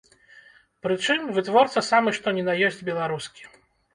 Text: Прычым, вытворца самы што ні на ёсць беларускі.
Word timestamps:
Прычым, 0.85 1.19
вытворца 1.35 1.83
самы 1.89 2.09
што 2.17 2.27
ні 2.37 2.43
на 2.49 2.57
ёсць 2.69 2.83
беларускі. 2.89 3.43